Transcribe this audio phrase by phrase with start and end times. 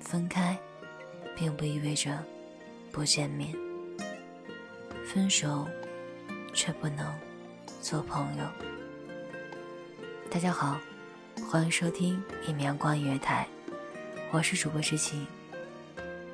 [0.00, 0.58] 分开，
[1.36, 2.18] 并不意味着
[2.90, 3.48] 不见面；
[5.04, 5.66] 分手，
[6.52, 7.06] 却不能
[7.80, 8.44] 做朋友。
[10.30, 10.78] 大家好，
[11.50, 13.46] 欢迎收听一米阳光音乐台，
[14.30, 15.26] 我是主播知晴。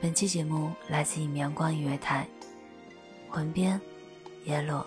[0.01, 2.27] 本期节目来自一米阳光音乐台，
[3.31, 3.81] 魂边
[4.45, 4.85] 叶落。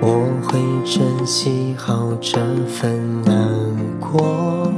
[0.00, 0.08] 我
[0.42, 3.34] 会珍惜好这份难
[4.00, 4.72] 过，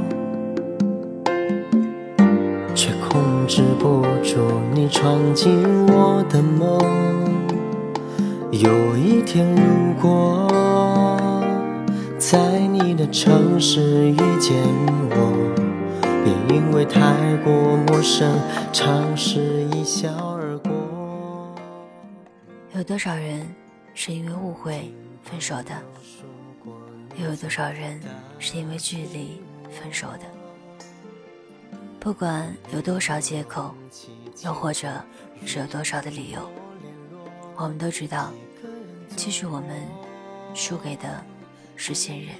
[2.75, 4.37] 却控制不住
[4.73, 6.79] 你闯进我的梦。
[8.51, 10.47] 有一天，如果
[12.17, 14.55] 在你的城市遇见
[15.09, 15.53] 我，
[16.23, 17.01] 别因为太
[17.43, 17.51] 过
[17.87, 18.31] 陌生，
[18.71, 20.34] 尝试一笑。
[22.75, 23.47] 有多少人
[23.93, 25.71] 是因为误会分手的？
[27.17, 28.01] 又有多少人
[28.37, 29.41] 是因为距离
[29.71, 30.25] 分手的？
[32.01, 33.73] 不管有多少借口，
[34.43, 34.89] 又或者
[35.45, 36.51] 是有多少的理由，
[37.55, 38.33] 我们都知道，
[39.15, 39.69] 其实我们
[40.53, 41.23] 输给的
[41.77, 42.35] 是信任。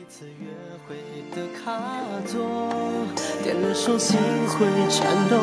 [3.42, 5.38] 点了手，心会颤抖，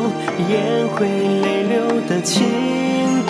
[0.50, 1.09] 眼会
[1.41, 2.81] 泪流的情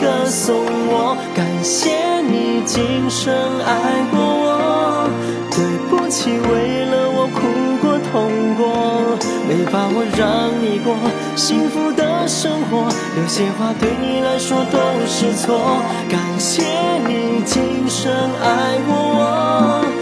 [0.02, 1.16] 歌送我。
[1.32, 3.32] 感谢你今生
[3.64, 5.08] 爱过我，
[5.54, 7.38] 对不起，为了我哭
[7.80, 9.16] 过痛过，
[9.48, 10.92] 没把握让你过
[11.36, 12.90] 幸福的生活。
[13.16, 15.80] 有些话对你来说都是错。
[16.10, 16.64] 感谢
[17.06, 20.01] 你今生爱过我。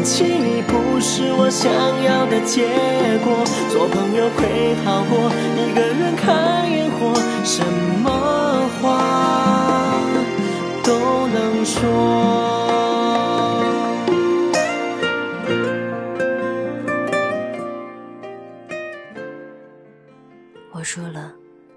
[0.00, 1.70] 放弃你不是我想
[2.02, 2.64] 要的结
[3.22, 7.12] 果，做朋友会好过一个人看烟火，
[7.44, 7.62] 什
[8.02, 10.00] 么话
[10.82, 11.84] 都能说。
[20.72, 21.30] 我输了，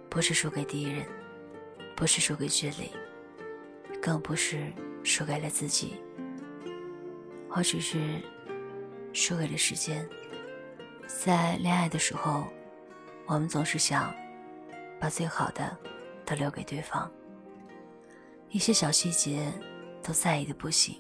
[0.08, 1.06] 不是输给敌人，
[1.94, 2.90] 不是输给距离，
[4.02, 4.72] 更不是
[5.04, 5.96] 输给了自己。
[7.56, 8.00] 我只是
[9.14, 10.04] 输给了时间。
[11.08, 12.46] 在恋爱的时候，
[13.28, 14.12] 我们总是想
[15.00, 15.78] 把最好的
[16.26, 17.10] 都留给对方，
[18.50, 19.54] 一些小细节
[20.02, 20.96] 都在意的不行。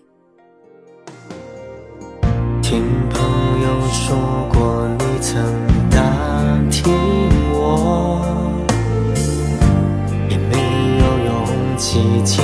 [2.61, 5.43] 听朋友说过，你曾
[5.89, 5.99] 打
[6.69, 6.93] 听
[7.51, 8.21] 我，
[10.29, 12.43] 也没有勇气亲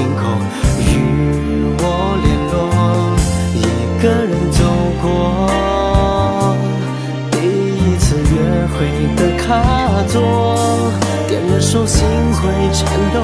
[11.90, 12.42] 心会
[12.72, 13.20] 颤抖，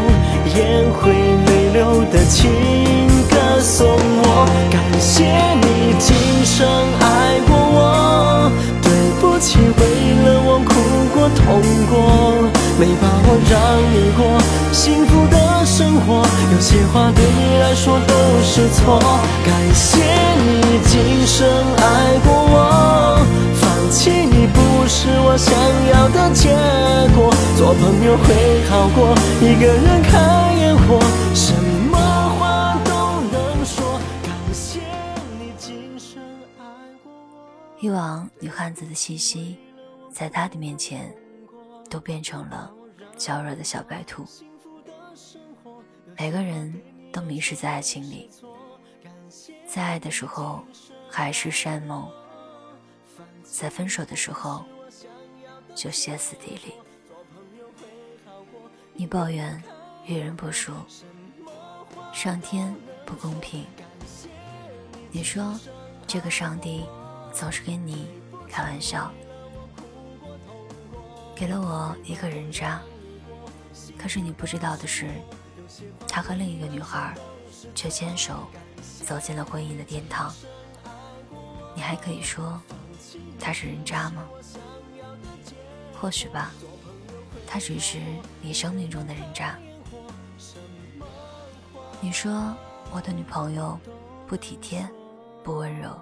[0.55, 2.49] 眼会泪流的情
[3.29, 4.47] 歌送我。
[4.71, 5.23] 感谢
[5.61, 6.67] 你今生
[6.99, 8.89] 爱过我，对
[9.21, 9.81] 不起，为
[10.25, 10.73] 了我哭
[11.13, 11.61] 过痛
[11.91, 11.93] 过，
[12.79, 13.53] 没把握让
[13.93, 14.25] 你过
[14.71, 16.25] 幸福的生活。
[16.51, 18.99] 有些话对你来说都是错。
[19.45, 20.01] 感谢
[20.41, 21.47] 你今生
[21.77, 23.19] 爱过我，
[23.53, 25.53] 放弃你不是我想
[25.93, 26.84] 要的结果。
[27.57, 30.99] 做朋友会好过一个人看烟火，
[31.33, 31.53] 什
[31.89, 33.97] 么话都能说。
[34.21, 34.81] 感谢
[35.39, 36.21] 你今生
[36.59, 36.65] 爱
[37.01, 37.77] 过我。
[37.79, 39.57] 以往女汉子的气息，
[40.11, 41.15] 在他的面前，
[41.89, 42.69] 都变成了
[43.15, 44.25] 娇弱的小白兔。
[46.19, 46.73] 每个人
[47.13, 48.29] 都迷失在爱情里，
[49.65, 50.61] 在爱的时候
[51.09, 52.05] 海誓山盟，
[53.43, 54.65] 在分手的时候
[55.73, 56.73] 就歇斯底里。
[58.97, 59.61] 你抱怨
[60.05, 60.71] 遇人不淑，
[62.13, 62.73] 上天
[63.05, 63.65] 不公平。
[65.11, 65.59] 你说
[66.07, 66.85] 这个上帝
[67.33, 68.07] 总是跟你
[68.49, 69.11] 开玩笑，
[71.35, 72.81] 给了我一个人渣。
[73.97, 75.09] 可是你不知道的是，
[76.07, 77.13] 他和另一个女孩
[77.73, 78.47] 却牵手
[79.05, 80.33] 走进了婚姻的殿堂。
[81.75, 82.61] 你还可以说
[83.37, 84.25] 他是人渣吗？
[85.99, 86.51] 或许吧，
[87.47, 87.99] 他只是
[88.41, 89.57] 你生命中的人渣。
[92.01, 92.55] 你说
[92.91, 93.79] 我的女朋友
[94.27, 94.87] 不体贴、
[95.43, 95.99] 不温柔，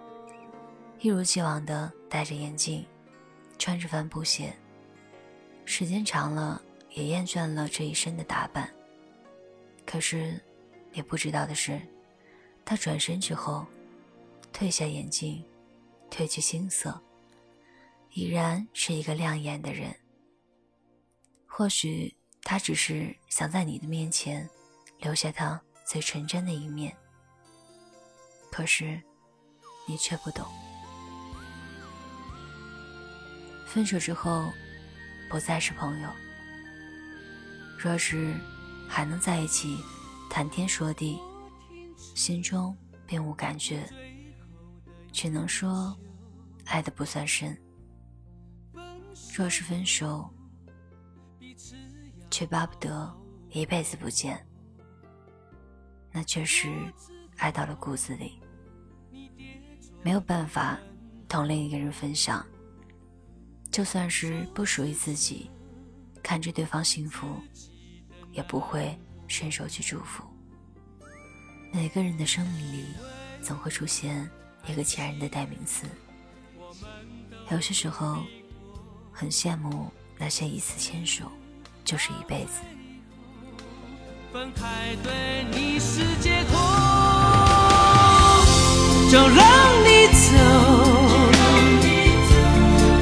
[1.00, 2.86] 一如既往的戴着眼镜，
[3.58, 4.54] 穿着帆布鞋，
[5.66, 6.62] 时间长了
[6.92, 8.70] 也厌倦了这一身的打扮。
[9.86, 10.42] 可是
[10.92, 11.80] 你不知道的是，
[12.66, 13.66] 他转身之后，
[14.54, 15.44] 褪下眼镜。
[16.12, 17.02] 褪去青涩，
[18.12, 19.92] 已然是一个亮眼的人。
[21.56, 22.12] 或许
[22.42, 24.50] 他只是想在你的面前
[24.98, 26.92] 留下他最纯真的一面，
[28.52, 29.00] 可是
[29.88, 30.44] 你却不懂。
[33.68, 34.52] 分手之后，
[35.30, 36.10] 不再是朋友。
[37.78, 38.34] 若是
[38.90, 39.78] 还能在一起，
[40.32, 41.20] 谈天说地，
[42.16, 42.76] 心中
[43.06, 43.88] 并无感觉。
[45.12, 45.96] 只能说，
[46.66, 47.56] 爱的不算深。
[49.36, 50.33] 若是分手，
[52.30, 53.14] 却巴不得
[53.52, 54.46] 一辈子不见，
[56.12, 56.70] 那确实
[57.38, 58.40] 爱到了骨子里，
[60.02, 60.80] 没有办法
[61.28, 62.46] 同另一个人分享。
[63.72, 65.50] 就算是不属于自己，
[66.22, 67.28] 看着对方幸福，
[68.32, 68.98] 也不会
[69.28, 70.24] 伸手去祝福。
[71.72, 72.86] 每个人的生命里，
[73.42, 74.30] 总会出现。
[74.66, 75.86] 一个前任的代名词，
[77.52, 78.24] 有些时候
[79.12, 81.30] 很羡慕那些一次牵手
[81.84, 82.62] 就是一辈子。
[84.32, 86.60] 分开对你是解脱，
[89.12, 89.38] 就让
[89.84, 90.22] 你走，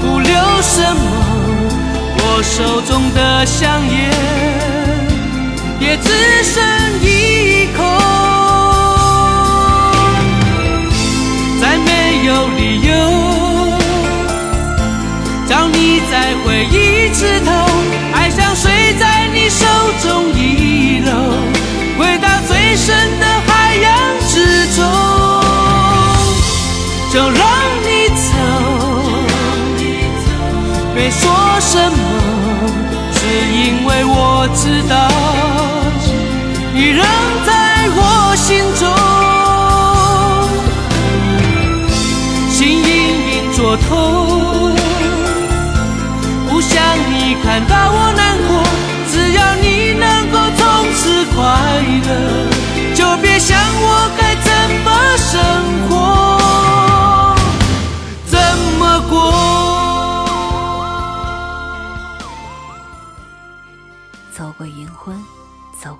[0.01, 1.01] 不留什么。
[2.17, 4.11] 我手中的香烟
[5.79, 6.61] 也只剩
[7.01, 7.79] 一口。
[11.61, 12.89] 再没有理由
[15.47, 17.51] 找你再回一次头，
[31.01, 31.97] 没说什么，
[33.11, 33.25] 只
[33.55, 34.93] 因为我知道
[36.75, 37.03] 你仍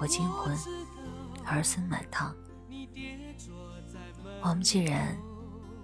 [0.01, 0.57] 过金婚，
[1.45, 2.35] 儿孙满堂。
[4.41, 5.15] 我们既然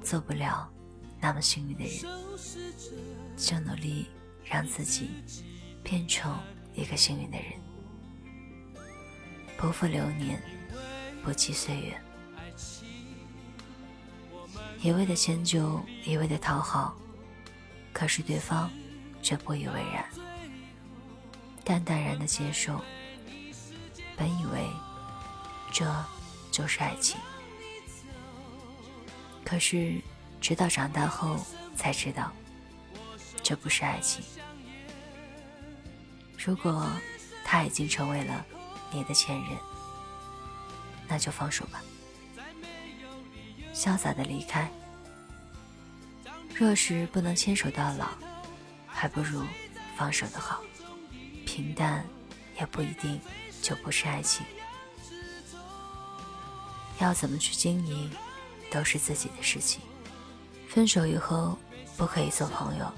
[0.01, 0.67] 做不了。
[1.21, 2.01] 那么幸运的人，
[3.35, 4.09] 就努力
[4.43, 5.11] 让自己
[5.83, 6.35] 变成
[6.73, 8.83] 一个幸运的人，
[9.55, 10.41] 不负流年，
[11.23, 12.01] 不弃岁月。
[14.81, 16.95] 一味的迁就，一味的讨好，
[17.93, 18.67] 可是对方
[19.21, 20.05] 却不以为然，
[21.63, 22.83] 淡淡然的接受。
[24.17, 24.67] 本以为
[25.71, 25.85] 这
[26.51, 27.17] 就是爱情，
[29.45, 30.01] 可是。
[30.39, 31.35] 直到长大后
[31.75, 32.31] 才知道，
[33.41, 34.23] 这不是爱情。
[36.37, 36.87] 如果
[37.43, 38.45] 他已经成为了
[38.91, 39.57] 你的前任，
[41.07, 41.81] 那就放手吧，
[43.73, 44.69] 潇洒的离开。
[46.55, 48.09] 若是不能牵手到老，
[48.85, 49.43] 还不如
[49.97, 50.61] 放手的好。
[51.47, 52.05] 平淡
[52.59, 53.19] 也不一定
[53.67, 54.45] 就不是爱情。
[57.01, 58.09] 要怎么去经营，
[58.71, 59.81] 都是自己的事情。
[60.69, 61.57] 分手以后
[61.97, 62.89] 不可以做朋友。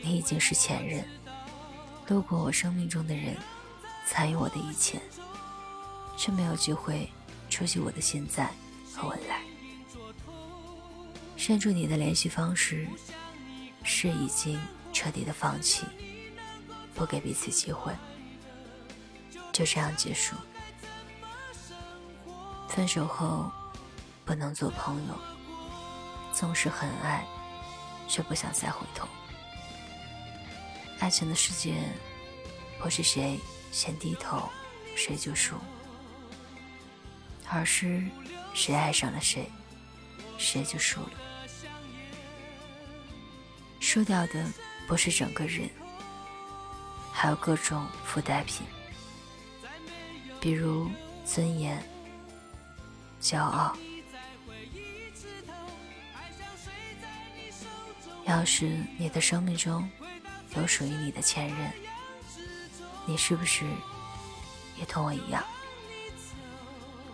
[0.00, 1.06] 你已经是前任，
[2.06, 3.36] 路过我生命中的人，
[4.06, 4.98] 参与我的一切，
[6.16, 7.06] 却没有机会
[7.50, 8.50] 出席我的现在
[8.94, 9.42] 和未来。
[11.36, 12.88] 删除你的联系方式，
[13.84, 14.58] 是已经
[14.90, 15.84] 彻底的放弃，
[16.94, 17.92] 不给彼此机会，
[19.58, 20.36] 就这样结束。
[22.68, 23.50] 分手后
[24.24, 25.14] 不能做朋友。
[26.32, 27.26] 总是很爱，
[28.06, 29.08] 却不想再回头。
[31.00, 31.74] 爱情的世界
[32.78, 33.40] 不是谁
[33.72, 34.48] 先低头
[34.94, 35.56] 谁就输，
[37.50, 38.04] 而是
[38.54, 39.50] 谁爱上了谁，
[40.38, 41.10] 谁就输了。
[43.80, 44.46] 输掉的
[44.86, 45.68] 不是整个人，
[47.12, 48.64] 还有各种附带品，
[50.40, 50.90] 比如
[51.24, 51.82] 尊严、
[53.20, 53.76] 骄傲。
[58.24, 59.88] 要是你的生命中
[60.54, 61.72] 有属于你的前任，
[63.06, 63.64] 你是不是
[64.78, 65.42] 也同我一样，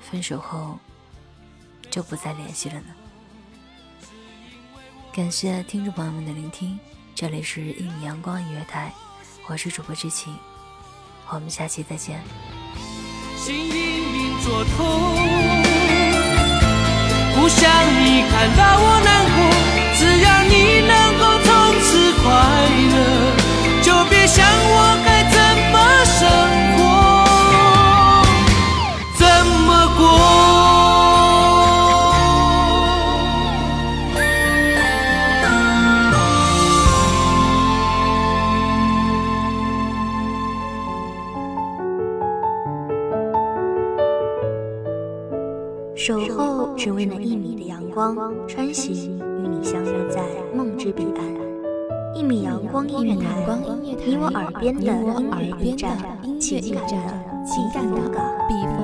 [0.00, 0.78] 分手后
[1.88, 2.94] 就不再联系了呢？
[5.12, 6.76] 感谢听众朋友们的聆听，
[7.14, 8.92] 这里是一米阳光音乐台，
[9.46, 10.36] 我是主播知青，
[11.28, 12.20] 我们下期再见。
[13.44, 14.80] 心隐隐作痛，
[17.34, 17.60] 不想
[18.02, 19.38] 你看到我难过，
[19.98, 21.84] 只要你能够从此
[22.22, 22.24] 快
[22.94, 22.96] 乐，
[23.82, 24.96] 就别想我
[46.84, 48.14] 只为那一米的阳光，
[48.46, 50.20] 穿行与你相约在
[50.54, 51.24] 梦之彼岸。
[52.14, 53.24] 一米阳光音乐台，
[53.80, 55.96] 你我耳边的音乐驿站，
[56.38, 56.92] 情感的
[57.46, 57.96] 情感的
[58.46, 58.83] 避风港。